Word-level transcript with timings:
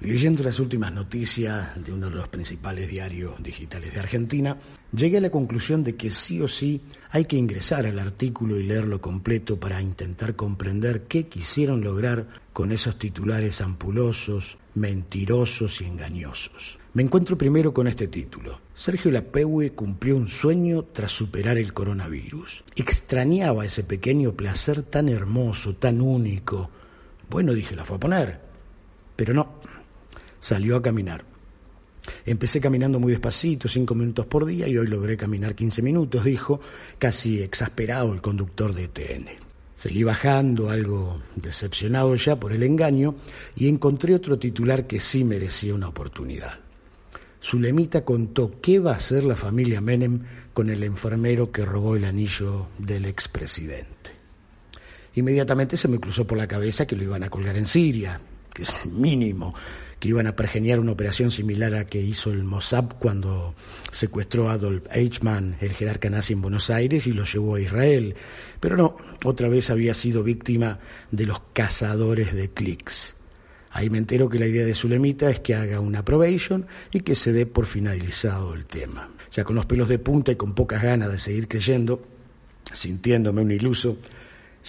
Leyendo 0.00 0.44
las 0.44 0.60
últimas 0.60 0.92
noticias 0.92 1.84
de 1.84 1.92
uno 1.92 2.08
de 2.08 2.16
los 2.16 2.28
principales 2.28 2.88
diarios 2.88 3.42
digitales 3.42 3.92
de 3.92 4.00
Argentina, 4.00 4.56
llegué 4.92 5.18
a 5.18 5.20
la 5.20 5.30
conclusión 5.30 5.82
de 5.82 5.96
que 5.96 6.10
sí 6.10 6.40
o 6.40 6.48
sí 6.48 6.80
hay 7.10 7.24
que 7.24 7.36
ingresar 7.36 7.86
al 7.86 7.98
artículo 7.98 8.58
y 8.58 8.62
leerlo 8.62 9.00
completo 9.00 9.58
para 9.58 9.82
intentar 9.82 10.36
comprender 10.36 11.04
qué 11.04 11.26
quisieron 11.26 11.80
lograr 11.82 12.28
con 12.52 12.72
esos 12.72 12.98
titulares 12.98 13.60
ampulosos, 13.60 14.58
mentirosos 14.74 15.80
y 15.80 15.86
engañosos. 15.86 16.78
Me 16.92 17.02
encuentro 17.02 17.38
primero 17.38 17.72
con 17.72 17.86
este 17.86 18.08
título. 18.08 18.60
Sergio 18.74 19.10
Lapegue 19.10 19.72
cumplió 19.72 20.16
un 20.16 20.28
sueño 20.28 20.84
tras 20.92 21.12
superar 21.12 21.56
el 21.56 21.72
coronavirus. 21.72 22.64
Extrañaba 22.74 23.64
ese 23.64 23.84
pequeño 23.84 24.32
placer 24.32 24.82
tan 24.82 25.08
hermoso, 25.08 25.74
tan 25.76 26.00
único. 26.00 26.70
Bueno, 27.28 27.52
dije, 27.54 27.76
la 27.76 27.84
fue 27.84 27.96
a 27.96 28.00
poner. 28.00 28.49
Pero 29.20 29.34
no, 29.34 29.46
salió 30.40 30.76
a 30.76 30.82
caminar. 30.82 31.26
Empecé 32.24 32.58
caminando 32.58 32.98
muy 32.98 33.12
despacito, 33.12 33.68
cinco 33.68 33.94
minutos 33.94 34.24
por 34.24 34.46
día, 34.46 34.66
y 34.66 34.78
hoy 34.78 34.86
logré 34.86 35.18
caminar 35.18 35.54
15 35.54 35.82
minutos, 35.82 36.24
dijo, 36.24 36.58
casi 36.98 37.42
exasperado 37.42 38.14
el 38.14 38.22
conductor 38.22 38.72
de 38.72 38.88
TN. 38.88 39.26
Seguí 39.74 40.04
bajando, 40.04 40.70
algo 40.70 41.20
decepcionado 41.36 42.14
ya 42.14 42.40
por 42.40 42.54
el 42.54 42.62
engaño, 42.62 43.14
y 43.54 43.68
encontré 43.68 44.14
otro 44.14 44.38
titular 44.38 44.86
que 44.86 45.00
sí 45.00 45.22
merecía 45.22 45.74
una 45.74 45.88
oportunidad. 45.88 46.58
Zulemita 47.42 48.06
contó 48.06 48.58
qué 48.62 48.78
va 48.78 48.92
a 48.92 48.96
hacer 48.96 49.24
la 49.24 49.36
familia 49.36 49.82
Menem 49.82 50.20
con 50.54 50.70
el 50.70 50.82
enfermero 50.82 51.52
que 51.52 51.66
robó 51.66 51.94
el 51.94 52.06
anillo 52.06 52.68
del 52.78 53.04
expresidente. 53.04 54.12
Inmediatamente 55.16 55.76
se 55.76 55.88
me 55.88 56.00
cruzó 56.00 56.26
por 56.26 56.38
la 56.38 56.48
cabeza 56.48 56.86
que 56.86 56.96
lo 56.96 57.02
iban 57.02 57.22
a 57.22 57.28
colgar 57.28 57.58
en 57.58 57.66
Siria, 57.66 58.18
que 58.52 58.62
es 58.62 58.86
mínimo, 58.86 59.54
que 59.98 60.08
iban 60.08 60.26
a 60.26 60.34
pergeniar 60.34 60.80
una 60.80 60.92
operación 60.92 61.30
similar 61.30 61.74
a 61.74 61.86
que 61.86 62.00
hizo 62.00 62.30
el 62.30 62.42
Mossad 62.42 62.86
cuando 62.98 63.54
secuestró 63.90 64.48
a 64.48 64.54
Adolf 64.54 64.84
Eichmann, 64.90 65.56
el 65.60 65.72
jerarca 65.72 66.08
nazi 66.08 66.32
en 66.32 66.42
Buenos 66.42 66.70
Aires, 66.70 67.06
y 67.06 67.12
lo 67.12 67.24
llevó 67.24 67.56
a 67.56 67.60
Israel. 67.60 68.14
Pero 68.58 68.76
no, 68.76 68.96
otra 69.24 69.48
vez 69.48 69.70
había 69.70 69.94
sido 69.94 70.22
víctima 70.22 70.78
de 71.10 71.26
los 71.26 71.40
cazadores 71.52 72.32
de 72.32 72.50
clics. 72.50 73.14
Ahí 73.72 73.88
me 73.88 73.98
entero 73.98 74.28
que 74.28 74.38
la 74.38 74.46
idea 74.46 74.64
de 74.64 74.74
Zulemita 74.74 75.30
es 75.30 75.40
que 75.40 75.54
haga 75.54 75.78
una 75.80 76.04
probation 76.04 76.66
y 76.90 77.00
que 77.00 77.14
se 77.14 77.32
dé 77.32 77.46
por 77.46 77.66
finalizado 77.66 78.54
el 78.54 78.66
tema. 78.66 79.10
Ya 79.30 79.44
con 79.44 79.54
los 79.54 79.66
pelos 79.66 79.88
de 79.88 79.98
punta 79.98 80.32
y 80.32 80.36
con 80.36 80.54
pocas 80.54 80.82
ganas 80.82 81.12
de 81.12 81.18
seguir 81.18 81.46
creyendo, 81.46 82.02
sintiéndome 82.72 83.42
un 83.42 83.52
iluso, 83.52 83.98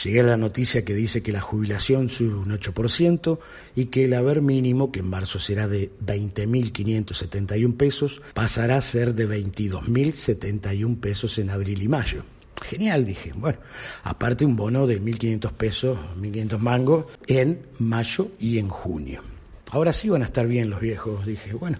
Llegué 0.03 0.21
a 0.21 0.23
la 0.23 0.37
noticia 0.37 0.85
que 0.85 0.93
dice 0.93 1.21
que 1.21 1.31
la 1.31 1.41
jubilación 1.41 2.09
sube 2.09 2.35
un 2.35 2.51
8% 2.51 3.39
y 3.75 3.85
que 3.85 4.05
el 4.05 4.13
haber 4.13 4.41
mínimo, 4.41 4.91
que 4.91 4.99
en 4.99 5.09
marzo 5.09 5.39
será 5.39 5.67
de 5.67 5.91
20.571 6.05 7.75
pesos, 7.75 8.21
pasará 8.33 8.77
a 8.77 8.81
ser 8.81 9.13
de 9.13 9.27
22.071 9.27 10.99
pesos 10.99 11.37
en 11.37 11.49
abril 11.49 11.81
y 11.81 11.87
mayo. 11.87 12.23
Genial, 12.61 13.05
dije. 13.05 13.33
Bueno, 13.35 13.59
aparte 14.03 14.45
un 14.45 14.55
bono 14.55 14.87
de 14.87 15.01
1.500 15.01 15.51
pesos, 15.53 15.99
1.500 16.19 16.57
mangos 16.59 17.05
en 17.27 17.65
mayo 17.79 18.31
y 18.39 18.59
en 18.59 18.69
junio. 18.69 19.23
Ahora 19.71 19.93
sí 19.93 20.09
van 20.09 20.21
a 20.21 20.25
estar 20.25 20.47
bien 20.47 20.69
los 20.69 20.79
viejos, 20.79 21.25
dije. 21.25 21.53
Bueno, 21.53 21.79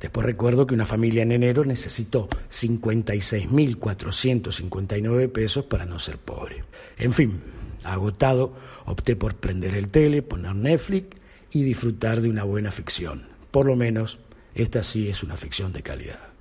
Después 0.00 0.26
recuerdo 0.26 0.66
que 0.66 0.74
una 0.74 0.86
familia 0.86 1.22
en 1.22 1.30
enero 1.32 1.64
necesitó 1.64 2.28
56.459 2.50 5.30
pesos 5.30 5.66
para 5.66 5.84
no 5.84 5.98
ser 5.98 6.16
pobre. 6.16 6.64
En 6.96 7.12
fin, 7.12 7.42
agotado, 7.84 8.54
opté 8.86 9.14
por 9.14 9.36
prender 9.36 9.74
el 9.74 9.88
tele, 9.88 10.22
poner 10.22 10.54
Netflix 10.54 11.18
y 11.52 11.64
disfrutar 11.64 12.22
de 12.22 12.30
una 12.30 12.44
buena 12.44 12.70
ficción. 12.70 13.28
Por 13.50 13.66
lo 13.66 13.76
menos, 13.76 14.18
esta 14.54 14.82
sí 14.82 15.08
es 15.08 15.22
una 15.22 15.36
ficción 15.36 15.72
de 15.72 15.82
calidad. 15.82 16.30